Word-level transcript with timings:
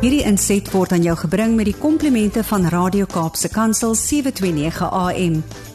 Hierdie 0.00 0.22
inset 0.24 0.70
word 0.72 0.94
aan 0.96 1.02
jou 1.04 1.12
gebring 1.20 1.58
met 1.58 1.66
die 1.68 1.76
komplimente 1.76 2.40
van 2.48 2.62
Radio 2.72 3.04
Kaapse 3.04 3.50
Kansel 3.52 3.92
729 3.92 4.86
AM. 4.96 5.34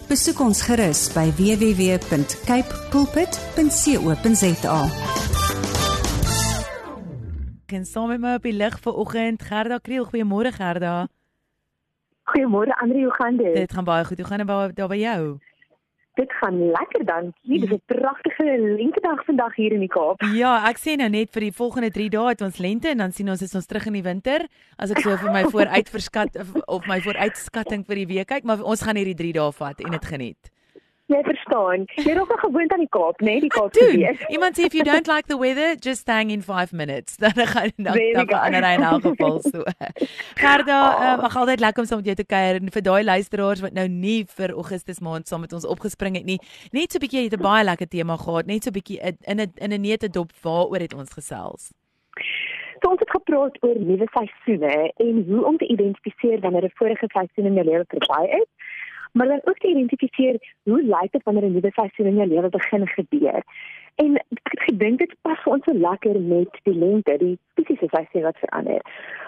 Besoek 0.09 0.39
ons 0.41 0.63
gerus 0.65 1.03
by 1.13 1.27
www.cape 1.37 2.79
pulpit.co.za. 2.89 4.79
En 7.69 7.85
saam 7.85 8.09
met 8.15 8.23
my 8.25 8.33
op 8.39 8.49
die 8.49 8.57
lig 8.57 8.79
vanoggend 8.81 9.45
Gerda 9.45 9.77
Kriel. 9.77 10.09
Goeiemôre 10.09 10.49
Gerda. 10.57 10.95
Goeiemôre 12.33 12.73
Andri, 12.81 13.05
hoe 13.05 13.13
gaan 13.21 13.37
dit? 13.37 13.53
Dit 13.53 13.77
gaan 13.77 13.85
baie 13.85 14.09
goed. 14.09 14.17
Hoe 14.17 14.27
gaan 14.27 14.41
dit 14.41 14.75
daar 14.75 14.89
by 14.89 14.97
jou? 15.05 15.37
Dit 16.15 16.31
gaan 16.31 16.71
lekker 16.71 17.05
dankie. 17.05 17.59
Dis 17.59 17.69
'n 17.69 17.81
pragtige 17.85 18.45
lentedag 18.77 19.25
vandag 19.25 19.55
hier 19.55 19.71
in 19.71 19.79
die 19.79 19.91
Kaap. 19.91 20.21
Ja, 20.33 20.63
ek 20.69 20.77
sê 20.79 20.95
nou 20.95 21.09
net 21.09 21.29
vir 21.31 21.41
die 21.41 21.51
volgende 21.51 21.91
3 21.91 22.09
dae 22.09 22.29
het 22.29 22.41
ons 22.41 22.57
lente 22.57 22.87
en 22.87 22.97
dan 22.97 23.11
sien 23.11 23.29
ons 23.29 23.41
is 23.41 23.55
ons 23.55 23.65
terug 23.65 23.85
in 23.85 23.93
die 23.93 24.03
winter. 24.03 24.47
As 24.77 24.91
ek 24.91 24.99
so 24.99 25.17
vir 25.17 25.31
my 25.31 25.43
vooruitverskat 25.53 26.37
of 26.67 26.87
my 26.87 27.01
vooruitskatting 27.01 27.85
vir 27.85 27.95
die 27.95 28.07
week 28.07 28.27
kyk, 28.27 28.43
maar 28.43 28.63
ons 28.63 28.81
gaan 28.81 28.95
hierdie 28.95 29.15
3 29.15 29.31
dae 29.33 29.51
vat 29.51 29.79
en 29.81 29.91
dit 29.91 30.05
geniet. 30.05 30.54
Jy 31.05 31.19
verstaan. 31.21 31.83
Jy 32.01 32.13
raak 32.17 32.31
al 32.33 32.39
gewoond 32.41 32.71
aan 32.73 32.81
die 32.81 32.89
Kaap, 32.89 33.19
né? 33.21 33.25
Nee? 33.27 33.41
Die 33.43 33.49
Kaap 33.53 33.75
se 33.77 33.85
weer. 33.91 34.17
Iemand 34.33 34.57
sê 34.57 34.63
if 34.65 34.73
you 34.73 34.83
don't 34.83 35.05
like 35.05 35.27
the 35.29 35.37
weather, 35.37 35.75
just 35.77 36.07
hang 36.09 36.31
in 36.33 36.41
5 36.41 36.73
minutes. 36.73 37.17
Dan 37.21 37.33
gaan 37.47 37.71
dan 37.77 37.93
dan 38.13 38.27
gaan 38.29 38.41
ander 38.41 38.73
in 38.73 38.81
elk 38.81 39.01
geval 39.01 39.39
so. 39.41 39.61
Gerda, 40.41 40.79
oh. 40.95 41.13
um, 41.13 41.25
ag 41.29 41.37
altyd 41.37 41.59
lekker 41.59 41.83
om 41.83 41.87
saam 41.87 42.01
met 42.01 42.09
jou 42.09 42.15
te 42.15 42.25
kuier 42.25 42.57
en 42.57 42.73
vir 42.73 42.81
daai 42.81 43.03
luisteraars 43.03 43.61
wat 43.61 43.77
nou 43.77 43.85
nie 43.87 44.25
vir 44.37 44.55
Augustus 44.57 44.99
maand 44.99 45.27
saam 45.27 45.45
met 45.45 45.53
ons 45.53 45.65
opgespring 45.65 46.17
het 46.17 46.25
nie. 46.25 46.39
Net 46.71 46.91
so 46.91 46.97
'n 46.97 47.05
bietjie 47.05 47.23
het 47.29 47.37
'n 47.37 47.41
baie 47.41 47.63
lekker 47.63 47.87
tema 47.87 48.17
gehad, 48.17 48.49
net 48.49 48.63
so 48.63 48.69
'n 48.73 48.77
bietjie 48.79 48.99
in 49.29 49.39
'n 49.41 49.53
in 49.61 49.73
'n 49.73 49.81
neete 49.81 50.09
dop 50.09 50.31
waaroor 50.41 50.81
het 50.81 50.93
ons 50.93 51.13
gesels. 51.13 51.69
So 52.81 52.89
ons 52.89 52.99
het 52.99 53.09
gepraat 53.09 53.55
oor 53.61 53.77
nuwe 53.79 54.07
seisoene 54.13 54.91
en 54.95 55.23
hoe 55.27 55.45
om 55.45 55.57
te 55.57 55.67
identifiseer 55.67 56.39
wanneer 56.39 56.65
'n 56.65 56.77
vorige 56.81 57.07
seisoen 57.07 57.45
in 57.45 57.53
jou 57.53 57.65
lewe 57.65 57.85
verby 57.87 58.23
is 58.41 58.49
maar 59.15 59.27
dan 59.27 59.41
ook 59.43 59.57
te 59.57 59.67
identifiseer 59.67 60.37
hoe 60.63 60.81
lyk 60.83 61.11
dit 61.11 61.23
wanneer 61.23 61.43
'n 61.43 61.51
nuwe 61.51 61.71
seisoen 61.71 62.05
in 62.05 62.15
jou 62.15 62.27
lewe 62.27 62.49
begin 62.49 62.87
gebeur. 62.87 63.43
En 63.95 64.15
ek 64.15 64.63
gedink 64.67 64.99
dit 64.99 65.15
pas 65.21 65.43
ons 65.43 65.63
so 65.63 65.73
lekker 65.73 66.19
met 66.21 66.59
die 66.63 66.75
lente, 66.75 67.17
die 67.17 67.39
fisiese 67.53 67.87
seisoen 67.89 68.21
wat 68.21 68.37
verander. 68.37 68.81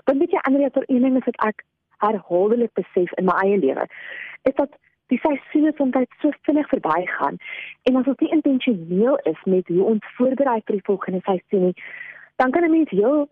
Want 0.03 0.19
weet 0.19 0.31
jy 0.31 0.37
ander 0.37 0.69
vir 0.71 0.83
een 0.87 1.01
ding 1.01 1.17
is 1.17 1.25
wat 1.25 1.45
ek 1.45 1.63
herhaaldelik 1.97 2.73
besef 2.73 3.11
in 3.13 3.25
my 3.25 3.35
eie 3.43 3.57
lewe, 3.57 3.87
is 4.43 4.55
dat 4.55 4.71
die 5.07 5.19
seisoene 5.19 5.71
soms 5.75 5.95
so 6.21 6.31
vinnig 6.41 6.67
verbygaan 6.67 7.37
en 7.83 7.95
as 7.95 8.07
ons 8.07 8.19
nie 8.19 8.31
intentioneel 8.31 9.17
is 9.23 9.41
met 9.43 9.67
hoe 9.67 9.83
ons 9.83 10.13
voorberei 10.17 10.61
vir 10.65 10.75
die 10.75 10.87
volgende 10.89 11.21
seisoen 11.23 11.63
nie, 11.69 11.75
dan 12.35 12.51
kan 12.51 12.63
'n 12.63 12.71
mens 12.71 12.89
heel 12.89 13.29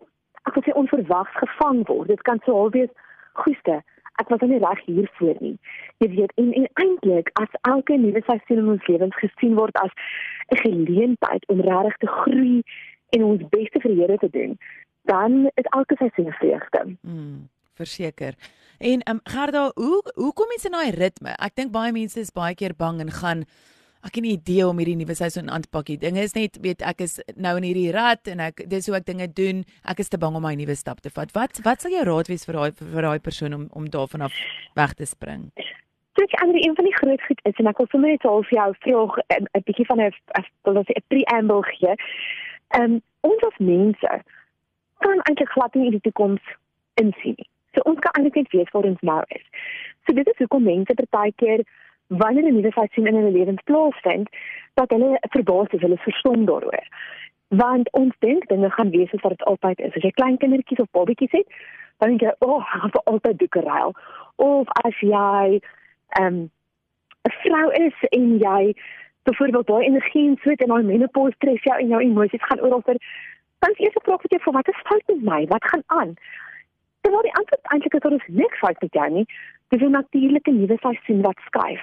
ek 0.48 0.54
wil 0.54 0.64
sê 0.64 0.74
onverwags 0.74 1.36
gevang 1.36 1.88
word. 1.88 2.08
Dit 2.08 2.22
kan 2.22 2.40
so 2.46 2.54
halwees 2.54 2.90
goeie 3.34 3.84
ek 4.22 4.30
was 4.30 4.44
nie 4.48 4.60
reg 4.64 4.82
hiervoor 4.86 5.38
nie. 5.40 5.56
Jy 6.04 6.10
weet 6.16 6.34
en, 6.42 6.52
en 6.54 6.68
eintlik 6.84 7.32
as 7.42 7.52
elke 7.62 7.98
nuwe 8.00 8.22
seisoen 8.26 8.64
in 8.64 8.74
ons 8.76 8.88
lewens 8.88 9.16
gesien 9.22 9.56
word 9.60 9.76
as 9.84 9.94
'n 10.54 10.62
geleentheid 10.64 11.48
om 11.48 11.62
regtig 11.62 11.98
te 12.04 12.08
groei 12.08 12.64
en 13.16 13.24
ons 13.24 13.44
beste 13.50 13.80
vir 13.80 13.92
die 13.92 14.02
Here 14.02 14.18
te 14.18 14.30
doen, 14.30 14.58
dan 15.06 15.50
is 15.56 15.70
elke 15.72 15.96
seisoen 15.98 16.32
vreugde. 16.32 16.98
Mm, 17.02 17.50
verseker. 17.74 18.36
En 18.78 19.02
um, 19.10 19.20
Gerda, 19.24 19.72
hoe 19.76 20.02
hoe 20.16 20.34
kom 20.34 20.52
jy 20.52 20.66
in 20.66 20.78
daai 20.78 20.92
ritme? 20.92 21.36
Ek 21.40 21.56
dink 21.56 21.72
baie 21.72 21.92
mense 21.92 22.20
is 22.20 22.34
baie 22.36 22.56
keer 22.56 22.76
bang 22.78 23.00
en 23.00 23.12
gaan 23.12 23.46
ek 24.06 24.16
het 24.16 24.24
'n 24.24 24.38
idee 24.38 24.68
om 24.68 24.78
hierdie 24.78 24.96
nuwe 24.96 25.16
seisoen 25.16 25.50
aan 25.50 25.62
te 25.62 25.70
pak. 25.70 25.86
Die 25.86 25.98
ding 25.98 26.18
is 26.18 26.34
net, 26.34 26.58
weet 26.62 26.82
ek 26.82 27.02
is 27.02 27.20
nou 27.36 27.58
in 27.58 27.64
hierdie 27.64 27.92
rat 27.92 28.28
en 28.28 28.40
ek 28.40 28.70
dis 28.70 28.88
hoe 28.88 28.96
ek 28.96 29.06
dinge 29.06 29.28
doen. 29.34 29.66
Ek 29.84 30.00
is 30.00 30.10
te 30.10 30.18
bang 30.18 30.36
om 30.36 30.42
my 30.42 30.54
nuwe 30.56 30.76
stap 30.76 31.00
te 31.00 31.10
vat. 31.10 31.32
Wat 31.32 31.60
wat 31.64 31.82
sal 31.82 31.92
jou 31.92 32.04
raad 32.04 32.28
wees 32.28 32.46
vir 32.46 32.54
daai 32.54 32.72
vir 32.72 33.02
daai 33.02 33.20
persoon 33.20 33.54
om 33.54 33.68
om 33.74 33.90
daarvan 33.90 34.22
af 34.22 34.34
weg 34.76 34.94
te 34.94 35.06
spring? 35.06 35.52
Dit 36.14 36.28
is 36.28 36.40
ander 36.42 36.56
een 36.56 36.76
van 36.76 36.86
die 36.86 36.96
groot 36.96 37.22
goed 37.22 37.40
is 37.44 37.58
en 37.58 37.68
ek 37.68 37.78
wil 37.78 37.88
sommer 37.88 38.10
net 38.10 38.26
al 38.26 38.44
vir 38.44 38.58
jou 38.58 38.76
vraag 38.80 39.18
'n 39.54 39.64
bietjie 39.66 39.86
van 39.86 40.02
'n 40.02 40.12
wil 40.64 40.78
ons 40.78 40.90
'n 40.90 41.04
preamble 41.08 41.64
gee. 41.64 41.96
Ehm 42.68 42.84
um, 42.84 43.02
ons 43.22 43.44
as 43.44 43.58
mense 43.58 44.22
kan 45.00 45.20
eintlik 45.24 45.50
glad 45.50 45.74
nie 45.74 45.86
in 45.86 45.92
die 45.92 46.06
toekoms 46.08 46.42
insien 46.94 47.36
nie. 47.38 47.50
So 47.74 47.82
ons 47.90 48.00
kan 48.00 48.12
eintlik 48.14 48.36
net 48.36 48.52
weet 48.52 48.72
waar 48.72 48.84
ons 48.84 49.02
nou 49.02 49.24
is. 49.28 49.46
So 50.06 50.14
dit 50.14 50.28
is 50.28 50.38
hoekom 50.38 50.64
mense 50.64 50.94
partykeer 51.10 51.66
wanneer 52.08 52.44
'n 52.44 52.56
nuwe 52.56 52.72
seisoen 52.72 53.08
in 53.08 53.16
hulle 53.16 53.32
lewens 53.32 53.62
plaasvind, 53.64 54.30
dat 54.74 54.90
hulle 54.90 55.18
verbaas 55.30 55.68
is, 55.70 55.82
hulle 55.82 55.98
verstom 55.98 56.46
daaroor. 56.46 56.88
Want 57.48 57.92
ons 57.92 58.16
dink 58.20 58.48
dinge 58.48 58.70
gaan 58.70 58.90
wees 58.90 59.10
soos 59.10 59.22
wat 59.22 59.38
dit 59.38 59.44
altyd 59.44 59.80
is. 59.80 59.96
As 59.96 60.02
jy 60.02 60.12
klein 60.12 60.38
kindertjies 60.38 60.80
of 60.80 60.92
babatjies 60.92 61.32
het, 61.32 61.48
dan 61.98 62.10
dink 62.10 62.22
jy, 62.22 62.34
"O, 62.40 62.48
oh, 62.48 62.66
gaan 62.66 62.92
vir 62.92 63.02
altyd 63.04 63.40
doekeruil." 63.40 63.94
Of 64.36 64.68
as 64.68 65.00
jy 65.00 65.62
ehm 66.10 66.26
um, 66.26 66.52
'n 67.28 67.32
vrou 67.44 67.72
is 67.72 67.96
en 68.10 68.38
jy 68.38 68.76
byvoorbeeld 69.24 69.68
daai 69.68 69.86
energie 69.86 70.28
en 70.30 70.38
sweet 70.42 70.62
en 70.62 70.68
daai 70.68 70.84
menopause 70.84 71.36
stres 71.36 71.64
jou 71.64 71.78
en 71.80 71.88
jou 71.88 72.02
emosies 72.02 72.44
gaan 72.44 72.62
oral 72.62 72.82
vir 72.86 72.98
dan 73.60 73.72
is 73.72 73.80
eers 73.80 73.96
'n 73.96 74.06
vraag 74.06 74.22
wat 74.22 74.32
jy 74.32 74.40
vir 74.40 74.54
wat 74.54 74.68
is 74.68 74.86
fout 74.88 75.04
met 75.08 75.22
my? 75.22 75.46
Wat 75.48 75.66
gaan 75.70 75.84
aan? 75.86 76.14
Terwyl 77.06 77.22
die 77.22 77.36
antwoord 77.38 77.68
eintlik 77.70 77.94
is 77.94 78.02
dat 78.02 78.12
ons 78.12 78.28
niks 78.28 78.58
fout 78.58 78.80
met 78.82 78.94
jou 78.98 79.10
nie. 79.10 79.26
Dis 79.70 79.82
'n 79.82 79.92
natuurlike 79.92 80.52
nuwe 80.52 80.78
seisoen 80.82 81.22
wat 81.22 81.38
skuif. 81.46 81.82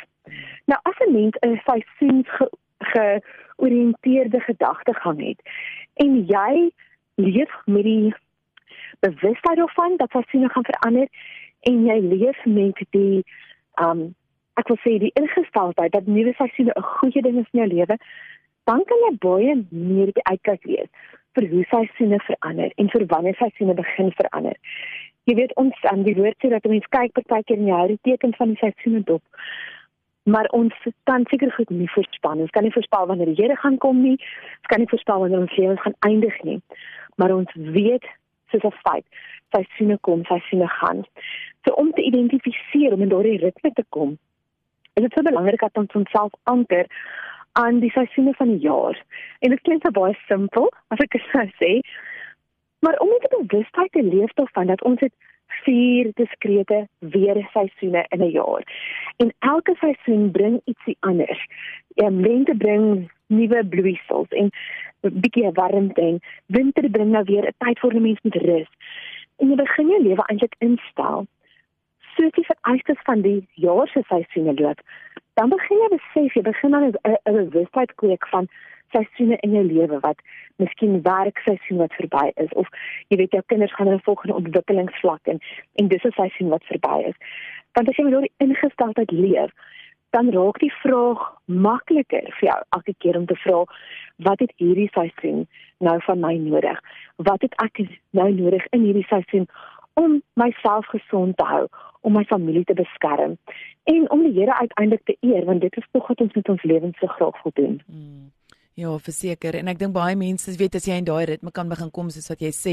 Nou 0.66 0.78
as 0.83 0.99
'n 1.06 1.12
mens 1.12 1.37
'n 1.47 1.60
seisoens 1.69 2.28
georiënteerde 2.78 4.41
gedagtegang 4.41 5.21
het 5.28 5.41
en 5.94 6.27
jy 6.27 6.71
leef 7.15 7.53
met 7.65 7.82
die 7.82 8.15
bewustheid 9.00 9.56
daarvan 9.56 9.97
dat 9.97 10.11
seisoene 10.11 10.49
gaan 10.49 10.65
verander 10.65 11.09
en 11.61 11.87
jy 11.87 11.99
leef 12.00 12.44
met 12.44 12.84
die 12.91 13.25
um 13.75 14.15
ek 14.55 14.69
wil 14.69 14.77
sê 14.77 14.99
die 14.99 15.15
ingesteldheid 15.15 15.93
dat 15.93 16.06
nuwe 16.06 16.32
seisoene 16.32 16.72
'n 16.77 16.82
goeie 16.82 17.22
ding 17.22 17.38
is 17.38 17.50
in 17.53 17.61
jou 17.61 17.69
lewe, 17.69 17.97
dan 18.65 18.84
kan 18.84 18.99
jy 19.06 19.16
baie 19.19 19.66
meer 19.71 20.12
die 20.12 20.25
uitkyk 20.25 20.65
wees 20.65 20.91
vir 21.34 21.49
hoe 21.49 21.65
seisoene 21.65 22.19
verander 22.27 22.72
en 22.77 22.91
vir 22.91 23.06
wanneer 23.06 23.34
seisoene 23.34 23.75
begin 23.75 24.12
verander. 24.12 24.56
Jy 25.25 25.34
weet 25.38 25.55
ons 25.56 25.84
aan 25.91 26.03
die 26.03 26.16
woord 26.19 26.37
sê 26.43 26.49
dat 26.50 26.65
mense 26.65 26.88
kyk 26.91 27.12
partykeer 27.19 27.59
in 27.59 27.69
die 27.69 27.75
hou 27.75 27.87
die 27.87 28.03
teken 28.03 28.34
van 28.34 28.55
die 28.55 28.60
seisoene 28.62 29.05
dop 29.06 29.22
maar 30.22 30.47
ons 30.55 30.75
kan 31.03 31.25
seker 31.31 31.53
goed 31.53 31.71
nie 31.71 31.91
voorspel. 31.91 32.38
Ons 32.44 32.50
kan 32.50 32.62
nie 32.62 32.72
voorspel 32.72 33.06
wanneer 33.06 33.27
die 33.32 33.43
Here 33.43 33.56
gaan 33.56 33.78
kom 33.78 34.03
nie. 34.03 34.19
Ons 34.61 34.71
kan 34.71 34.78
nie 34.78 34.88
voorspel 34.88 35.19
wanneer 35.19 35.41
ons 35.41 35.56
lewens 35.56 35.81
gaan 35.81 35.99
eindig 35.99 36.43
nie. 36.43 36.61
Maar 37.16 37.34
ons 37.34 37.50
weet 37.55 38.06
soos 38.50 38.62
'n 38.62 38.78
feit, 38.87 39.06
seisoene 39.50 39.99
kom, 40.00 40.25
seisoene 40.25 40.69
gaan. 40.69 41.05
So 41.65 41.75
om 41.75 41.93
te 41.93 42.03
identifiseer 42.03 42.93
om 42.93 43.03
in 43.03 43.09
daardie 43.09 43.38
ritme 43.38 43.72
te 43.72 43.84
kom, 43.88 44.19
is 44.94 45.03
dit 45.03 45.12
so 45.12 45.22
belangrik 45.22 45.61
dat 45.61 45.77
ons 45.77 45.93
onsself 45.93 46.32
anker 46.43 46.87
aan 47.53 47.81
die 47.81 47.91
seisoene 47.91 48.34
van 48.34 48.49
die 48.49 48.59
jaar. 48.69 49.03
En 49.38 49.50
dit 49.50 49.61
klink 49.61 49.93
baie 49.93 50.16
simpel, 50.27 50.72
as 50.88 50.99
ek 50.99 51.11
dit 51.11 51.22
sou 51.32 51.47
sê, 51.59 51.81
maar 52.84 52.98
om 52.98 53.09
met 53.09 53.26
'n 53.31 53.47
bewustheid 53.47 53.93
te 53.93 54.03
leef 54.03 54.32
daarvan 54.32 54.66
dat 54.66 54.82
ons 54.82 54.98
dit 54.98 55.12
vier 55.47 56.10
diskrete 56.15 56.88
weer 56.98 57.48
seisoene 57.53 58.04
in 58.09 58.20
'n 58.20 58.31
jaar. 58.31 58.62
En 59.16 59.34
elke 59.38 59.75
seisoen 59.75 60.31
bring 60.31 60.60
ietsie 60.65 60.97
anders. 61.00 61.47
Ja, 61.94 62.09
lente 62.10 62.54
bring 62.56 63.10
nuwe 63.26 63.66
bloeisels 63.66 64.28
en 64.28 64.50
'n 65.00 65.20
bietjie 65.20 65.50
warmte 65.53 66.00
en 66.00 66.20
winter 66.47 66.91
bring 66.91 67.10
nou 67.10 67.25
weer 67.25 67.47
'n 67.47 67.54
tyd 67.59 67.78
vir 67.78 67.94
'n 67.94 68.03
mens 68.03 68.20
met 68.22 68.34
rus. 68.34 68.70
En 69.38 69.49
jy 69.49 69.54
begin 69.54 69.88
jou 69.88 70.03
lewe 70.03 70.22
eintlik 70.26 70.54
instel 70.59 71.26
soos 72.16 72.32
die 72.32 72.44
vereistes 72.44 73.00
van 73.03 73.20
die 73.20 73.49
jaar 73.54 73.88
se 73.88 74.03
seisoene 74.06 74.54
loop. 74.54 74.81
Dan 75.34 75.49
begin 75.49 75.76
jy 75.76 75.88
besef, 75.88 76.34
jy 76.34 76.43
begin 76.43 76.70
dan 76.70 76.94
'n 77.25 77.50
bewustheid 77.50 77.94
kweek 77.94 78.28
van 78.28 78.49
seisoene 78.95 79.39
in 79.47 79.57
jou 79.57 79.65
lewe 79.65 79.99
wat 80.01 80.23
miskien 80.63 81.03
werkseisoen 81.03 81.83
wat 81.83 81.95
verby 81.99 82.31
is 82.45 82.53
of 82.63 82.69
jy 83.09 83.19
weet 83.21 83.37
jou 83.37 83.43
kinders 83.53 83.75
gaan 83.75 83.91
in 83.91 83.99
'n 83.99 84.06
volgende 84.09 84.39
ontwikkelingsvlak 84.41 85.33
en 85.33 85.41
en 85.81 85.89
dis 85.89 86.05
'n 86.05 86.19
seisoen 86.21 86.49
wat 86.49 86.65
verby 86.65 86.97
is. 87.11 87.17
Want 87.73 87.89
as 87.89 87.97
jy 87.97 88.05
met 88.05 88.12
daardie 88.12 88.39
ingesteldheid 88.39 89.11
leef, 89.11 89.53
dan 90.11 90.31
raak 90.31 90.59
die 90.59 90.73
vraag 90.83 91.21
makliker 91.44 92.27
vir 92.39 92.49
jou 92.49 92.61
elke 92.69 92.94
keer 92.99 93.17
om 93.17 93.27
te 93.27 93.37
vra 93.37 93.65
wat 94.17 94.39
het 94.39 94.53
hierdie 94.56 94.91
seisoen 94.93 95.49
nou 95.79 96.00
van 96.03 96.21
my 96.21 96.35
nodig? 96.37 96.81
Wat 97.17 97.41
het 97.41 97.55
ek 97.62 97.81
nou 98.11 98.31
nodig 98.33 98.67
in 98.71 98.83
hierdie 98.83 99.06
seisoen 99.09 99.47
om 99.95 100.23
myself 100.35 100.87
gesond 100.87 101.37
te 101.37 101.45
hou, 101.45 101.67
om 102.03 102.12
my 102.12 102.25
familie 102.25 102.65
te 102.65 102.75
beskerm 102.75 103.38
en 103.85 104.11
om 104.11 104.23
die 104.27 104.35
Here 104.38 104.55
uiteindelik 104.55 105.05
te 105.05 105.17
eer 105.21 105.45
want 105.45 105.61
dit 105.61 105.77
is 105.77 105.88
tog 105.91 106.06
wat 106.06 106.21
ons 106.21 106.35
met 106.35 106.49
ons 106.49 106.62
lewens 106.62 106.99
so 106.99 107.06
graag 107.06 107.43
wil 107.43 107.53
doen. 107.55 107.81
Hmm. 107.87 108.31
Ja, 108.73 108.89
verseker 109.05 109.53
en 109.59 109.69
ek 109.69 109.77
dink 109.83 109.93
baie 109.93 110.15
mense 110.17 110.53
weet 110.57 110.79
as 110.79 110.87
jy 110.89 110.95
in 110.97 111.05
daai 111.05 111.27
ritme 111.29 111.51
kan 111.53 111.69
begin 111.69 111.91
kom 111.93 112.09
soos 112.09 112.31
wat 112.33 112.41
jy 112.41 112.49
sê, 112.57 112.73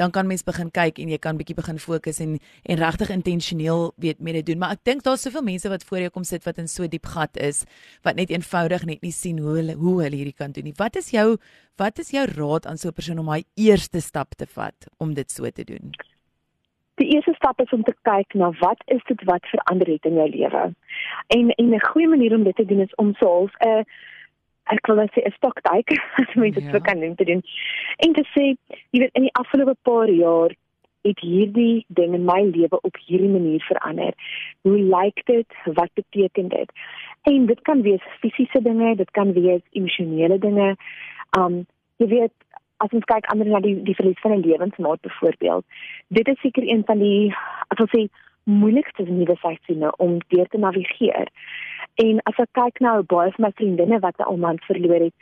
dan 0.00 0.08
kan 0.08 0.24
mens 0.24 0.40
begin 0.46 0.70
kyk 0.72 1.02
en 1.04 1.10
jy 1.12 1.18
kan 1.20 1.36
bietjie 1.36 1.56
begin 1.58 1.76
fokus 1.82 2.22
en 2.24 2.38
en 2.64 2.80
regtig 2.80 3.12
intentioneel 3.12 3.90
weet 4.00 4.22
mee 4.24 4.38
dit 4.38 4.46
doen. 4.48 4.62
Maar 4.62 4.78
ek 4.78 4.86
dink 4.88 5.04
daar's 5.04 5.26
soveel 5.28 5.44
mense 5.44 5.68
wat 5.68 5.84
voor 5.84 6.00
jou 6.06 6.14
kom 6.14 6.24
sit 6.24 6.48
wat 6.48 6.62
in 6.62 6.70
so 6.72 6.88
diep 6.88 7.04
gat 7.12 7.36
is 7.36 7.66
wat 8.08 8.16
net 8.16 8.32
eenvoudig 8.32 8.88
net 8.88 9.04
nie 9.04 9.12
sien 9.12 9.42
hoe 9.44 9.58
hulle 9.58 9.76
hoe 9.76 9.98
hulle 10.06 10.16
hierdie 10.16 10.38
kan 10.38 10.56
doen 10.56 10.64
nie. 10.70 10.76
Wat 10.80 10.96
is 10.96 11.12
jou 11.12 11.36
wat 11.76 12.00
is 12.00 12.14
jou 12.16 12.24
raad 12.24 12.64
aan 12.64 12.80
so 12.80 12.88
'n 12.88 12.96
persoon 12.96 13.20
om 13.20 13.28
hy 13.28 13.44
eerste 13.60 14.00
stap 14.00 14.32
te 14.40 14.46
vat 14.46 14.88
om 14.96 15.12
dit 15.12 15.30
so 15.30 15.44
te 15.50 15.64
doen? 15.64 15.92
die 16.94 17.10
eerste 17.14 17.34
stap 17.34 17.60
is 17.60 17.72
om 17.72 17.82
te 17.82 17.94
kyk 18.02 18.34
na 18.34 18.50
wat 18.60 18.82
is 18.86 19.02
dit 19.08 19.22
wat 19.24 19.46
verander 19.50 19.88
het 19.90 20.04
in 20.04 20.14
jou 20.14 20.28
lewe. 20.30 20.62
En 21.26 21.50
en 21.50 21.74
'n 21.74 21.86
goeie 21.90 22.08
manier 22.08 22.34
om 22.34 22.44
dit 22.44 22.56
te 22.56 22.64
doen 22.64 22.80
is 22.80 22.94
om 22.94 23.14
self 23.14 23.50
'n 23.58 23.68
uh, 23.68 23.84
ek 24.72 24.86
wil 24.86 24.96
net 24.96 25.12
sê 25.12 25.24
'n 25.24 25.36
stoktyk 25.36 25.94
as 26.20 26.34
mens 26.34 26.54
dit 26.54 26.64
ja. 26.64 26.80
kan 26.80 27.00
doen 27.00 27.14
te 27.14 27.24
doen. 27.24 27.42
En 27.96 28.12
te 28.12 28.24
sê, 28.34 28.44
jy 28.90 29.00
weet 29.00 29.14
in 29.14 29.26
die 29.28 29.36
afgelope 29.40 29.76
paar 29.82 30.08
jaar 30.08 30.54
het 31.04 31.20
hierdie 31.20 31.84
ding 31.88 32.14
in 32.14 32.24
my 32.24 32.40
lewe 32.48 32.80
op 32.80 32.96
hierdie 33.06 33.28
manier 33.28 33.60
verander. 33.68 34.14
Hoe 34.62 34.78
lyk 34.78 35.20
dit? 35.24 35.46
Wat 35.64 35.90
beteken 35.92 36.48
dit? 36.48 36.72
En 37.22 37.46
dit 37.46 37.60
kan 37.62 37.82
wees 37.82 38.04
fisiese 38.20 38.62
dinge, 38.62 38.94
dit 38.96 39.10
kan 39.10 39.32
wees 39.32 39.60
emosionele 39.70 40.38
dinge. 40.38 40.76
Um 41.38 41.66
jy 42.00 42.08
weet 42.08 42.32
as 42.82 42.92
ons 42.96 43.04
kyk 43.04 43.28
ander 43.32 43.48
na 43.48 43.60
die 43.64 43.76
die 43.84 43.94
verlies 43.94 44.20
van 44.20 44.32
'n 44.32 44.46
lewensmaat 44.46 45.00
byvoorbeeld. 45.00 45.64
Dit 46.08 46.28
is 46.28 46.40
seker 46.40 46.64
een 46.68 46.82
van 46.84 46.98
die 46.98 47.34
as 47.68 47.78
ons 47.78 47.92
sê 47.96 48.08
moeilikste 48.44 49.02
nuwe 49.02 49.36
seisoene 49.36 49.92
om 49.96 50.18
deur 50.28 50.48
te 50.48 50.58
navigeer. 50.58 51.28
En 51.94 52.20
as 52.30 52.38
ek 52.42 52.52
kyk 52.52 52.80
nou 52.80 53.02
baie 53.02 53.32
van 53.36 53.46
my 53.46 53.52
vriendinne 53.54 54.00
wat 54.00 54.18
'n 54.18 54.40
man 54.40 54.58
verloor 54.66 55.00
het, 55.08 55.14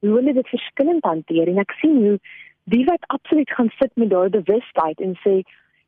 hoe 0.00 0.14
hulle 0.16 0.32
dit 0.32 0.48
verskillend 0.48 1.04
hanteer 1.04 1.48
en 1.48 1.58
ek 1.58 1.72
sien 1.80 1.96
hoe 1.96 2.18
die 2.64 2.84
wat 2.84 3.04
absoluut 3.06 3.50
gaan 3.50 3.70
sit 3.78 3.90
met 3.94 4.10
daai 4.10 4.28
bewustheid 4.28 5.00
en 5.00 5.16
sê 5.24 5.42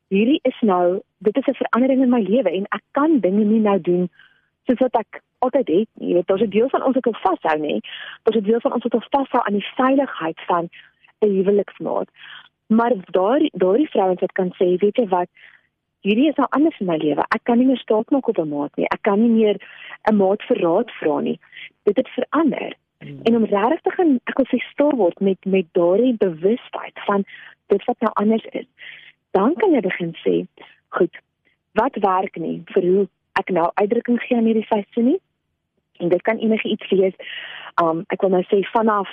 hierdie 0.09 0.41
is 0.43 0.61
nou 0.61 1.01
dit 1.19 1.37
is 1.37 1.47
'n 1.47 1.61
verandering 1.63 2.03
in 2.03 2.11
my 2.11 2.21
lewe 2.21 2.51
en 2.51 2.67
ek 2.71 2.83
kan 2.91 3.21
dinge 3.21 3.45
nie 3.45 3.61
nou 3.61 3.79
doen 3.81 4.09
soos 4.67 4.79
wat 4.79 4.97
ek 4.99 5.23
altyd 5.39 5.69
het 5.69 5.89
nie. 5.95 6.09
Jy 6.09 6.15
weet, 6.15 6.27
daar's 6.27 6.43
'n 6.43 6.51
deel 6.51 6.69
van 6.69 6.83
ons 6.83 6.95
wat 6.95 7.05
wil 7.05 7.21
vashou 7.23 7.59
nie. 7.59 7.81
Daar's 8.23 8.39
'n 8.41 8.49
deel 8.51 8.61
van 8.61 8.73
ons 8.73 8.83
wat 8.83 8.93
wil 8.93 9.11
vashou 9.11 9.43
aan 9.45 9.59
die 9.59 9.73
veiligheid 9.77 10.41
van 10.47 10.69
'n 11.21 11.35
huweliksmaat. 11.37 12.09
Maar 12.67 12.93
daar 13.11 13.41
daardie 13.53 13.91
vrouens 13.91 14.21
wat 14.21 14.33
kan 14.33 14.51
sê, 14.59 14.77
weet 14.77 14.97
jy 14.97 15.09
wat, 15.09 15.29
hierdie 16.06 16.29
is 16.31 16.37
nou 16.41 16.47
anders 16.56 16.79
in 16.81 16.88
my 16.88 16.97
lewe. 17.00 17.25
Ek 17.35 17.44
kan 17.49 17.58
nie 17.61 17.67
meer 17.69 17.81
staat 17.81 18.11
maak 18.11 18.29
op 18.29 18.38
'n 18.38 18.49
maat 18.49 18.76
nie. 18.76 18.88
Ek 18.88 19.02
kan 19.02 19.20
nie 19.20 19.31
meer 19.31 19.56
'n 20.11 20.17
maat 20.17 20.43
vir 20.49 20.56
raad 20.56 20.91
vra 21.00 21.20
nie. 21.20 21.38
Dit 21.85 21.97
het 21.97 22.08
verander. 22.08 22.75
Hmm. 22.99 23.20
En 23.23 23.37
om 23.37 23.44
regtig 23.44 23.81
te 23.81 23.91
gaan 23.91 24.20
ek 24.25 24.37
wil 24.37 24.47
sê 24.47 24.58
stil 24.73 24.93
word 24.97 25.20
met 25.20 25.44
met 25.44 25.67
daardie 25.73 26.17
bewustheid 26.17 26.97
van 27.06 27.25
dit 27.67 27.85
wat 27.85 28.00
nou 28.00 28.12
anders 28.14 28.44
is. 28.44 28.67
Dan 29.31 29.55
kan 29.55 29.73
jy 29.73 29.81
begin 29.81 30.14
sê, 30.26 30.47
goed, 30.88 31.14
wat 31.73 31.94
werk 31.94 32.37
nie 32.37 32.62
vir 32.67 32.82
hoe 32.82 33.08
ek 33.32 33.50
nou 33.50 33.70
uitdrukking 33.75 34.20
gee 34.20 34.37
aan 34.37 34.44
hierdie 34.44 34.67
seisoen 34.67 35.05
nie. 35.05 35.20
En 35.99 36.08
dit 36.08 36.23
kan 36.23 36.38
enigiets 36.38 36.88
wees. 36.88 37.14
Um 37.82 38.05
ek 38.08 38.20
wil 38.20 38.31
nou 38.31 38.43
sê 38.43 38.61
vanaf 38.73 39.08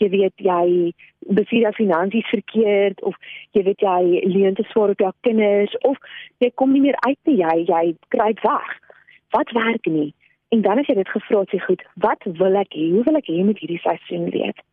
jy 0.00 0.08
weet 0.12 0.44
jy 0.44 0.92
bestuur 1.36 1.66
jou 1.66 1.72
finansies 1.76 2.28
verkeerd 2.32 3.02
of 3.06 3.16
jy 3.56 3.64
weet 3.68 3.84
jy 3.84 4.22
leen 4.32 4.56
te 4.58 4.64
swaar 4.70 4.94
op 4.94 5.02
jou 5.04 5.12
kinders 5.26 5.76
of 5.88 5.98
jy 6.44 6.50
kom 6.54 6.72
nie 6.72 6.84
meer 6.86 6.98
uit 7.06 7.18
nie 7.28 7.38
jy 7.42 7.56
jy 7.68 7.82
kruip 8.14 8.40
weg. 8.46 8.72
Wat 9.36 9.52
werk 9.54 9.86
nie? 9.86 10.10
En 10.50 10.64
dan 10.66 10.80
as 10.82 10.88
jy 10.90 10.96
dit 10.98 11.12
gevra 11.14 11.44
het 11.44 11.52
sê 11.54 11.60
goed 11.66 11.84
wat 12.06 12.26
wil 12.40 12.56
ek 12.58 12.74
hê? 12.74 12.88
Hoe 12.96 13.04
wil 13.06 13.20
ek 13.20 13.28
hê 13.30 13.42
met 13.46 13.60
hierdie 13.62 13.82
seisoen 13.84 14.30
leef? 14.34 14.64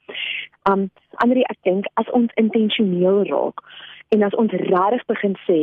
Um 0.70 0.90
ander 1.24 1.44
ek 1.46 1.60
dink 1.68 1.90
as 2.02 2.10
ons 2.18 2.34
intentioneel 2.42 3.26
raak 3.30 3.62
en 4.16 4.24
as 4.24 4.36
ons 4.40 4.52
regtig 4.52 5.06
begin 5.12 5.36
sê 5.46 5.60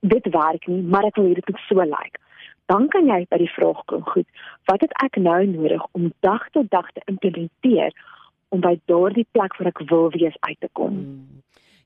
dit 0.00 0.32
werk 0.34 0.66
nie 0.68 0.82
maar 0.82 1.06
ek 1.08 1.16
wil 1.18 1.28
hê 1.30 1.38
dit 1.38 1.50
moet 1.50 1.64
so 1.66 1.82
lyk 1.82 1.90
like, 1.94 2.20
dan 2.72 2.88
kan 2.92 3.08
jy 3.08 3.24
by 3.30 3.40
die 3.42 3.50
vraag 3.54 3.80
kom 3.90 4.04
goed 4.12 4.28
wat 4.70 4.84
het 4.84 4.94
ek 5.04 5.18
nou 5.24 5.40
nodig 5.50 5.84
om 5.98 6.12
dag 6.26 6.46
tot 6.56 6.70
dag 6.70 6.88
te 6.94 7.02
implementeer 7.12 7.94
om 8.48 8.60
by 8.60 8.78
daardie 8.90 9.26
plek 9.32 9.56
waar 9.58 9.72
ek 9.72 9.82
wil 9.90 10.10
wees 10.10 10.36
uit 10.40 10.60
te 10.60 10.68
kom. 10.72 10.94
Hmm. 10.94 11.38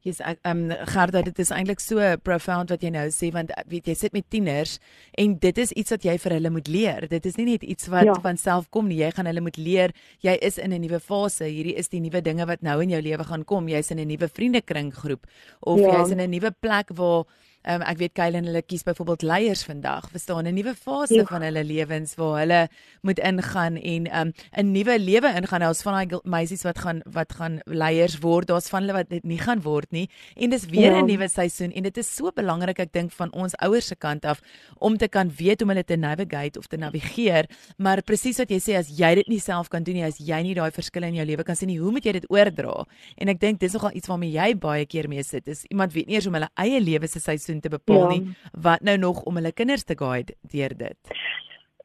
Yes, 0.02 0.18
ek 0.18 0.40
ehm 0.42 0.64
um, 0.66 0.86
Gerda, 0.90 1.20
dit 1.22 1.36
is 1.38 1.52
eintlik 1.54 1.78
so 1.78 2.02
profound 2.26 2.72
wat 2.74 2.82
jy 2.82 2.90
nou 2.90 3.04
sê 3.14 3.28
want 3.30 3.52
weet 3.70 3.86
jy 3.86 3.94
sit 3.94 4.14
met 4.16 4.26
tieners 4.34 4.80
en 5.22 5.36
dit 5.44 5.60
is 5.62 5.70
iets 5.78 5.94
wat 5.94 6.06
jy 6.08 6.16
vir 6.24 6.34
hulle 6.34 6.50
moet 6.50 6.70
leer. 6.74 7.06
Dit 7.10 7.28
is 7.30 7.38
nie 7.38 7.46
net 7.52 7.62
iets 7.62 7.86
wat 7.92 8.10
ja. 8.10 8.16
van 8.24 8.40
self 8.40 8.66
kom 8.74 8.90
nie. 8.90 8.98
Jy 8.98 9.12
gaan 9.14 9.30
hulle 9.30 9.44
moet 9.46 9.60
leer. 9.62 9.94
Jy 10.26 10.34
is 10.42 10.58
in 10.58 10.74
'n 10.74 10.82
nuwe 10.82 10.98
fase. 10.98 11.46
Hierdie 11.46 11.76
is 11.78 11.88
die 11.88 12.02
nuwe 12.02 12.20
dinge 12.20 12.46
wat 12.50 12.66
nou 12.66 12.80
in 12.82 12.90
jou 12.90 13.02
lewe 13.02 13.24
gaan 13.30 13.44
kom. 13.44 13.68
Jy's 13.68 13.92
in 13.94 14.02
'n 14.02 14.08
nuwe 14.10 14.26
vriendekring 14.26 14.90
groep 14.90 15.22
of 15.60 15.78
ja. 15.78 15.94
jy's 15.94 16.10
in 16.10 16.18
'n 16.18 16.30
nuwe 16.30 16.50
plek 16.50 16.90
waar 16.98 17.24
um, 17.68 17.82
ek 17.82 17.98
weet 17.98 18.14
Kylen 18.18 18.48
hulle 18.50 18.62
kies 18.62 18.82
byvoorbeeld 18.82 19.22
leiers 19.22 19.64
vandag. 19.64 20.08
Verstaan 20.10 20.46
'n 20.46 20.54
nuwe 20.54 20.74
fase 20.74 21.14
ja. 21.14 21.24
van 21.24 21.42
hulle 21.42 21.64
lewens 21.64 22.14
waar 22.14 22.38
hulle 22.38 22.68
moet 23.02 23.18
ingaan 23.18 23.76
en 23.76 24.06
ehm 24.06 24.26
um, 24.26 24.32
'n 24.56 24.72
nuwe 24.72 24.98
lewe 24.98 25.28
ingaan. 25.34 25.60
Daar's 25.60 25.82
van 25.82 25.92
daai 25.92 26.20
meisies 26.24 26.62
wat 26.62 26.78
gaan 26.78 27.00
wat 27.04 27.32
gaan 27.32 27.60
leiers 27.64 28.18
word. 28.18 28.46
Daar's 28.48 28.68
van 28.68 28.80
hulle 28.82 28.92
wat 28.92 29.08
dit 29.08 29.24
nie 29.24 29.38
gaan 29.38 29.62
word 29.62 29.90
nie. 29.90 30.08
En 30.36 30.50
dis 30.50 30.66
weer 30.66 30.92
'n 30.92 30.94
ja. 30.94 31.02
nuwe 31.04 31.28
seisoen 31.28 31.72
en 31.72 31.82
dit 31.82 31.96
is 31.96 32.14
so 32.16 32.30
belangrik 32.30 32.78
ek 32.78 32.92
dink 32.92 33.12
van 33.12 33.32
ons 33.32 33.54
ouers 33.56 33.86
se 33.86 33.96
kant 33.96 34.24
af 34.24 34.40
om 34.78 34.96
te 34.96 35.08
kan 35.08 35.30
weet 35.36 35.60
hoe 35.60 35.68
om 35.68 35.68
hulle 35.68 35.84
te 35.84 35.96
navigate 35.96 36.58
of 36.58 36.66
te 36.66 36.76
navigeer. 36.76 37.48
Maar 37.76 38.02
presies 38.02 38.38
wat 38.38 38.50
jy 38.50 38.58
sê 38.58 38.76
as 38.78 38.88
jy 38.88 39.14
dit 39.14 39.28
nie 39.28 39.40
self 39.40 39.68
kan 39.68 39.82
doen 39.82 39.94
nie, 39.94 40.04
as 40.04 40.18
jy 40.18 40.42
nie 40.42 40.54
daai 40.54 40.70
verskille 40.70 41.06
in 41.06 41.18
jou 41.20 41.26
lewe 41.26 41.44
kan 41.44 41.56
sien 41.56 41.68
nie, 41.68 41.78
hoe 41.78 41.92
moet 41.92 42.04
jy 42.04 42.12
dit 42.12 42.28
oordra? 42.30 42.86
En 43.16 43.28
ek 43.28 43.40
dink 43.40 43.60
dis 43.60 43.72
nogal 43.72 43.92
iets 43.98 44.08
waarmee 44.08 44.32
jy 44.32 44.54
baie 44.58 44.86
keer 44.86 45.08
mee 45.08 45.22
sit. 45.22 45.48
Is 45.48 45.64
iemand 45.68 45.92
weet 45.92 46.06
nie 46.06 46.16
eers 46.16 46.28
hoe 46.28 46.34
hulle 46.34 46.50
eie 46.64 46.80
lewe 46.80 47.08
se 47.10 47.20
seisoen 47.20 47.51
seisoen 47.52 47.60
te 47.60 47.68
bepaal 47.68 48.10
ja. 48.10 48.18
nie. 48.18 48.36
Wat 48.52 48.80
nou 48.80 48.96
nog 48.96 49.22
om 49.22 49.34
hulle 49.34 49.52
kinders 49.52 49.84
te 49.84 49.96
guide 49.96 50.34
deur 50.40 50.76
dit? 50.76 50.96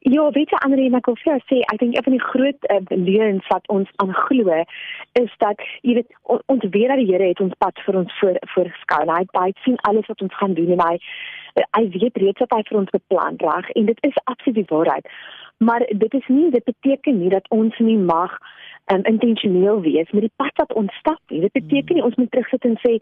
Ja, 0.00 0.30
weet 0.30 0.50
jy 0.50 0.58
Andre, 0.62 0.84
ek 0.96 1.08
wil 1.10 1.16
vir 1.18 1.32
jou 1.32 1.40
sê, 1.50 1.56
ek 1.72 1.80
dink 1.80 1.96
een 1.96 2.04
van 2.06 2.14
die 2.14 2.22
groot 2.22 2.68
uh, 2.70 2.76
leuns 2.94 3.48
wat 3.50 3.66
ons 3.68 3.88
aanglo 3.98 4.54
is 5.18 5.32
dat 5.42 5.58
jy 5.82 5.98
weet 5.98 6.14
on, 6.22 6.40
ons 6.46 6.62
weet 6.62 6.88
dat 6.88 7.00
die 7.02 7.08
Here 7.10 7.26
het 7.32 7.42
ons 7.42 7.56
pad 7.58 7.82
vir 7.84 7.98
ons 7.98 8.14
voor 8.20 8.38
voorgeskou. 8.54 9.02
Hy 9.10 9.18
het 9.24 9.34
baie 9.34 9.52
sien 9.64 9.76
alles 9.90 10.06
wat 10.06 10.22
ons 10.22 10.38
gaan 10.38 10.54
doen 10.54 10.70
en 10.76 10.84
hy 10.86 10.94
hy 11.74 11.82
weet 11.90 12.16
reeds 12.22 12.44
wat 12.44 12.54
hy 12.54 12.62
vir 12.68 12.78
ons 12.78 12.94
beplan 12.94 13.40
reg 13.42 13.70
en 13.74 13.90
dit 13.90 14.00
is 14.06 14.20
absoluut 14.30 14.60
die 14.60 14.70
waarheid. 14.70 15.10
Maar 15.58 15.82
dit 15.90 16.14
is 16.14 16.26
nie 16.30 16.52
dit 16.54 16.64
beteken 16.64 17.18
nie 17.18 17.32
dat 17.34 17.50
ons 17.50 17.74
nie 17.82 17.98
mag 17.98 18.38
um, 18.92 19.04
intentioneel 19.10 19.80
wees 19.80 20.10
met 20.10 20.26
die 20.26 20.32
pad 20.36 20.54
wat 20.60 20.72
ons 20.72 20.94
stap. 21.00 21.20
Dit 21.26 21.52
beteken 21.52 21.98
nie 21.98 22.04
ons 22.04 22.16
moet 22.20 22.30
terugsit 22.30 22.64
en 22.64 22.76
sê, 22.84 22.98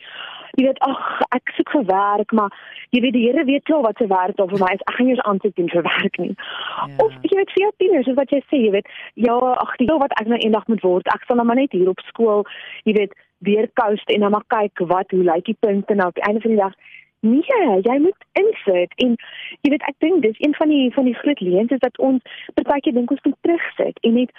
jy 0.56 0.66
weet, 0.66 0.80
ag, 0.86 1.02
ek 1.36 1.52
soek 1.56 1.70
vir 1.76 1.84
werk, 1.90 2.32
maar 2.32 2.54
jy 2.94 3.02
weet 3.04 3.16
die 3.16 3.24
Here 3.26 3.44
weet 3.44 3.68
wel 3.68 3.82
wat 3.82 3.98
se 3.98 4.06
werk 4.10 4.36
daar 4.36 4.50
vir 4.52 4.62
my 4.62 4.72
is. 4.74 4.84
Ek 4.86 4.98
gaan 4.98 5.12
eers 5.12 5.24
aansoek 5.30 5.54
doen 5.58 5.70
vir 5.74 5.86
werk 5.86 6.18
nie. 6.22 6.34
Ja. 6.36 6.88
Of 7.04 7.14
jy 7.22 7.38
weet 7.40 7.54
vir 7.54 7.62
jou 7.64 7.72
tieners, 7.82 8.10
wat 8.18 8.34
jy 8.34 8.42
sê, 8.46 8.62
jy 8.66 8.72
weet, 8.78 8.90
ja, 9.14 9.36
ag, 9.36 9.76
die 9.82 9.90
wat 9.92 10.18
ek 10.20 10.28
nou 10.30 10.40
eendag 10.42 10.66
moet 10.72 10.84
word, 10.84 11.14
ek 11.14 11.24
sal 11.26 11.40
nou 11.40 11.46
maar 11.48 11.58
net 11.58 11.72
hier 11.72 11.88
op 11.90 12.02
skool, 12.10 12.44
jy 12.84 12.96
weet, 13.00 13.16
weer 13.38 13.68
coast 13.74 14.08
en 14.08 14.20
dan 14.20 14.30
maar 14.30 14.44
kyk 14.46 14.78
wat 14.88 15.10
hoe 15.10 15.24
lyk 15.24 15.44
die 15.44 15.56
punte 15.60 15.94
nou 15.94 16.08
op 16.08 16.14
die 16.14 16.24
einde 16.24 16.40
van 16.40 16.50
die 16.50 16.60
dag. 16.60 16.74
Nee, 17.20 17.80
jy 17.82 17.96
moet 18.00 18.26
insit 18.32 18.92
en 19.02 19.16
jy 19.64 19.70
weet 19.72 19.86
ek 19.88 19.96
dink 20.04 20.22
dis 20.22 20.38
een 20.38 20.54
van 20.54 20.68
die 20.68 20.92
van 20.94 21.08
die 21.08 21.16
groot 21.22 21.40
leuns 21.40 21.72
is 21.74 21.82
dat 21.82 21.98
ons 21.98 22.22
partykeer 22.54 22.94
dink 22.94 23.10
ons 23.10 23.24
moet 23.24 23.38
terugsit 23.40 23.98
en 24.00 24.14
net 24.20 24.34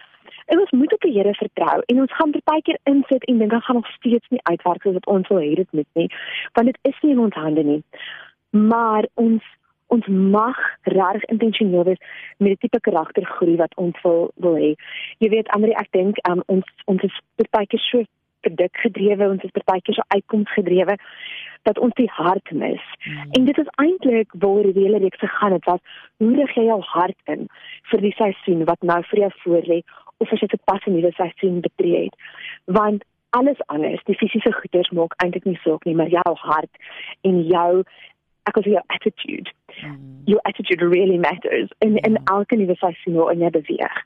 En 0.48 0.60
ons 0.60 0.72
moet 0.72 0.94
op 0.94 1.02
die 1.04 1.14
Here 1.16 1.34
vertrou 1.36 1.78
en 1.86 2.02
ons 2.04 2.16
gaan 2.16 2.34
baie 2.38 2.64
keer 2.64 2.80
insit 2.90 3.24
en 3.28 3.38
dinge 3.44 3.62
gaan 3.62 3.80
nog 3.80 3.88
steeds 3.98 4.28
nie 4.34 4.44
uitwerk 4.44 4.82
soos 4.82 4.98
wat 5.00 5.12
ons 5.12 5.28
wil 5.34 5.44
hê 5.44 5.54
dit 5.60 5.72
moet 5.80 5.90
nie, 6.00 6.08
want 6.54 6.72
dit 6.72 6.78
is 6.92 7.00
nie 7.04 7.14
in 7.16 7.24
ons 7.28 7.36
hande 7.36 7.64
nie. 7.64 7.82
Maar 8.52 9.08
ons 9.14 9.56
ons 9.88 10.08
mag 10.08 10.58
reg 10.84 11.24
intentioneel 11.32 11.86
wees 11.88 12.00
met 12.44 12.56
die 12.56 12.62
tipe 12.66 12.80
karaktergroei 12.84 13.56
wat 13.60 13.76
ons 13.80 14.00
wil 14.04 14.32
wil 14.44 14.58
hê. 14.60 14.74
Jy 15.24 15.30
weet 15.32 15.52
Andri, 15.56 15.72
ek 15.80 15.92
dink 15.96 16.20
um, 16.30 16.44
ons 16.52 16.68
ons 16.92 17.04
is 17.08 17.52
baie 17.56 17.68
keer 17.72 17.84
so 17.86 18.04
produk 18.48 18.82
gedrewe, 18.84 19.30
ons 19.32 19.44
is 19.44 19.56
baie 19.66 19.84
keer 19.84 19.98
so 19.98 20.08
uitkoms 20.16 20.52
gedrewe 20.56 20.98
dat 21.68 21.80
ons 21.84 21.96
die 22.00 22.10
hart 22.16 22.52
mis. 22.56 22.84
Mm. 23.04 23.32
En 23.40 23.48
dit 23.48 23.58
is 23.64 23.72
eintlik 23.84 24.36
waar 24.44 24.68
die 24.68 24.84
hele 24.86 25.02
reeks 25.04 25.24
gegaan 25.24 25.56
het 25.58 25.66
was 25.66 26.04
hoe 26.24 26.34
rig 26.36 26.54
jy 26.56 26.68
jou 26.70 26.82
hart 26.94 27.34
in 27.34 27.48
vir 27.92 28.04
die 28.06 28.14
seisoen 28.20 28.68
wat 28.70 28.84
nou 28.92 29.00
vir 29.12 29.26
jou 29.26 29.32
voorlê 29.44 29.82
of 30.18 30.32
as 30.34 30.42
jy 30.42 30.48
te 30.48 30.60
pas 30.66 30.84
'n 30.86 30.94
nuwe 30.96 31.12
seisoen 31.12 31.62
betree 31.62 32.04
het. 32.04 32.16
Want 32.66 33.04
alles 33.30 33.60
anders, 33.66 34.04
die 34.04 34.16
fisiese 34.16 34.54
goeders 34.54 34.90
maak 34.90 35.14
eintlik 35.24 35.44
nie 35.44 35.60
saak 35.64 35.84
nie, 35.84 35.96
maar 35.96 36.10
jou 36.10 36.36
hart 36.36 36.74
en 37.22 37.44
jou 37.48 37.84
ek 38.44 38.56
wil 38.56 38.74
jou 38.74 38.84
attitude. 38.88 39.52
Mm. 39.84 40.22
Your 40.26 40.42
attitude 40.44 40.82
really 40.82 41.18
matters 41.18 41.70
in 41.80 41.98
in 41.98 42.12
mm. 42.12 42.24
elke 42.26 42.56
nuwe 42.56 42.76
seisoen 42.76 43.16
wat 43.22 43.40
jy 43.40 43.50
beweeg. 43.50 44.04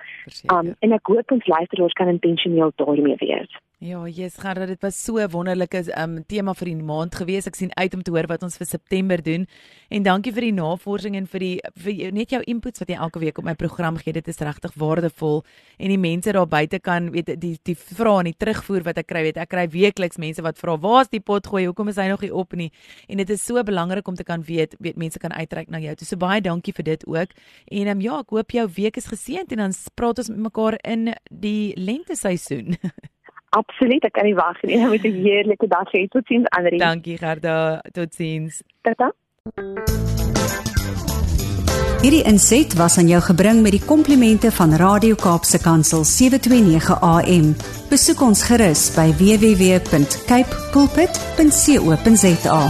Um 0.54 0.75
en 0.80 0.94
ek 0.98 1.12
hoop 1.13 1.32
ons 1.32 1.48
luisteraars 1.48 1.94
kan 1.94 2.08
intentioneel 2.08 2.72
daarmee 2.75 3.18
wees. 3.20 3.60
Ja, 3.82 4.04
yes, 4.06 4.36
Gerda, 4.38 4.68
dit 4.70 4.82
was 4.82 5.04
so 5.04 5.18
'n 5.18 5.32
wonderlike 5.32 5.82
um 5.98 6.24
tema 6.28 6.54
vir 6.54 6.66
die 6.66 6.75
maand 6.75 7.16
gewees. 7.16 7.48
Ek 7.48 7.56
sien 7.56 7.72
uit 7.74 7.94
om 7.94 8.04
te 8.04 8.12
hoor 8.12 8.28
wat 8.28 8.44
ons 8.44 8.58
vir 8.58 8.68
September 8.68 9.24
doen. 9.24 9.48
En 9.90 10.04
dankie 10.04 10.32
vir 10.32 10.42
die 10.42 10.54
navorsing 10.54 11.16
en 11.16 11.25
vir 11.25 11.40
die 11.40 11.60
vir 11.75 11.92
jou, 11.92 12.12
net 12.12 12.30
jou 12.30 12.42
inputs 12.46 12.80
wat 12.80 12.90
jy 12.90 12.96
elke 12.96 13.20
week 13.20 13.38
op 13.40 13.44
my 13.44 13.56
program 13.56 13.98
gee. 13.98 14.13
Dit 14.13 14.28
is 14.28 14.38
regtig 14.38 14.74
waardevol. 14.75 15.44
En 15.80 15.88
die 15.88 15.98
mense 15.98 16.32
daar 16.32 16.48
buite 16.48 16.80
kan 16.80 17.10
weet 17.12 17.42
die 17.42 17.58
die 17.63 17.75
vrae 17.75 18.20
en 18.20 18.25
die 18.25 18.38
terugvoer 18.38 18.84
wat 18.84 18.98
ek 18.98 19.08
kry, 19.08 19.24
weet 19.24 19.38
ek 19.38 19.50
kry 19.50 19.68
weekliks 19.68 20.18
mense 20.18 20.42
wat 20.42 20.60
vra, 20.60 20.78
"Waar's 20.78 21.10
die 21.10 21.20
pot 21.20 21.48
gooi? 21.48 21.66
Hoekom 21.66 21.88
is 21.88 21.96
hy 21.96 22.08
nog 22.08 22.22
nie 22.22 22.34
op 22.34 22.54
nie?" 22.54 22.72
En 23.10 23.18
dit 23.18 23.30
is 23.30 23.46
so 23.46 23.63
belangrik 23.63 24.08
om 24.08 24.16
te 24.16 24.24
kan 24.24 24.44
weet, 24.44 24.75
weet 24.80 24.96
mense 24.96 25.18
kan 25.18 25.34
uitreik 25.34 25.61
uitreik 25.62 25.70
na 25.70 25.80
jou 25.80 25.96
toe. 25.96 26.08
So 26.08 26.18
baie 26.18 26.41
dankie 26.41 26.74
vir 26.74 26.84
dit 26.84 27.06
ook. 27.08 27.30
En 27.72 27.88
um, 27.88 28.01
ja, 28.01 28.20
ek 28.20 28.30
hoop 28.30 28.51
jou 28.51 28.68
week 28.75 28.98
is 28.98 29.08
geseënd 29.08 29.51
en 29.51 29.58
dan 29.58 29.74
praat 29.96 30.18
ons 30.20 30.30
met 30.30 30.39
mekaar 30.50 30.77
in 30.84 31.13
die 31.30 31.74
lente 31.77 32.15
seisoen. 32.15 32.77
Absoluut, 33.60 34.03
ek 34.03 34.13
kan 34.15 34.25
nie 34.25 34.36
wag 34.36 34.62
nie. 34.63 34.77
Jy 34.80 34.88
moet 34.88 35.03
'n 35.03 35.24
heerlike 35.24 35.68
dag 35.68 35.91
hê. 35.91 36.08
Totsiens 36.08 36.48
Anri. 36.56 36.77
Dankie 36.77 37.18
Gerda. 37.18 37.82
Totsiens. 37.91 38.63
Tata. 38.82 39.12
Hierdie 42.01 42.24
inset 42.25 42.74
was 42.80 42.98
aan 42.98 43.08
jou 43.08 43.22
gebring 43.22 43.62
met 43.62 43.72
die 43.75 43.86
komplimente 43.86 44.51
van 44.51 44.74
Radio 44.74 45.15
Kaapse 45.15 45.60
Kansel 45.62 46.03
729 46.03 46.98
AM. 47.01 47.53
Besoek 47.89 48.22
ons 48.22 48.41
gerus 48.48 48.89
by 48.96 49.12
www.cape 49.20 50.56
pulpit.co.za. 50.72 52.62